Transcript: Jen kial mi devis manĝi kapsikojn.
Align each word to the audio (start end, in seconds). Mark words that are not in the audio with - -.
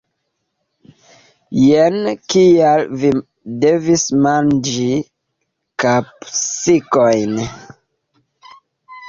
Jen 1.63 1.97
kial 2.33 2.81
mi 3.03 3.11
devis 3.65 4.07
manĝi 4.25 4.87
kapsikojn. 5.85 7.39